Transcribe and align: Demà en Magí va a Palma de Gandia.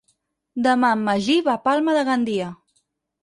Demà 0.67 0.89
en 0.95 1.03
Magí 1.09 1.35
va 1.49 1.53
a 1.55 1.61
Palma 1.67 1.95
de 1.99 2.05
Gandia. 2.09 2.51